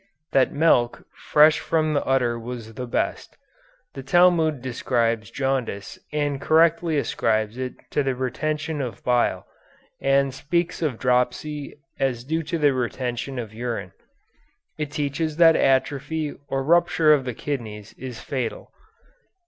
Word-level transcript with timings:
That 0.31 0.51
milk 0.51 1.03
fresh 1.13 1.59
from 1.59 1.93
the 1.93 2.03
udder 2.05 2.39
was 2.39 2.73
the 2.73 2.87
best. 2.87 3.37
The 3.93 4.01
Talmud 4.01 4.59
describes 4.59 5.29
jaundice 5.29 5.99
and 6.11 6.41
correctly 6.41 6.97
ascribes 6.97 7.55
it 7.59 7.75
to 7.91 8.01
the 8.01 8.15
retention 8.15 8.81
of 8.81 9.03
bile, 9.03 9.45
and 10.01 10.33
speaks 10.33 10.81
of 10.81 10.97
dropsy 10.97 11.75
as 11.99 12.23
due 12.23 12.41
to 12.41 12.57
the 12.57 12.73
retention 12.73 13.37
of 13.37 13.53
urine. 13.53 13.91
It 14.75 14.89
teaches 14.89 15.37
that 15.37 15.55
atrophy 15.55 16.33
or 16.47 16.63
rupture 16.63 17.13
of 17.13 17.23
the 17.23 17.35
kidneys 17.35 17.93
is 17.93 18.19
fatal. 18.19 18.71